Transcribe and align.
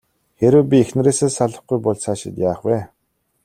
Хэрэв 0.39 0.63
би 0.69 0.77
эхнэрээсээ 0.83 1.31
салахгүй 1.37 1.79
бол 1.83 1.97
цаашид 2.03 2.35
яах 2.49 2.59
вэ? 2.67 2.77